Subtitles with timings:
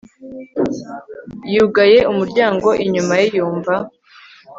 [1.53, 3.73] yugaye umuryango inyuma ye, yumva